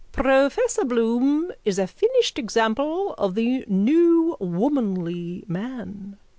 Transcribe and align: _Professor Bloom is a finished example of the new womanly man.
_Professor 0.11 0.83
Bloom 0.83 1.51
is 1.63 1.77
a 1.77 1.85
finished 1.85 2.39
example 2.39 3.13
of 3.19 3.35
the 3.35 3.63
new 3.67 4.35
womanly 4.39 5.43
man. 5.47 6.17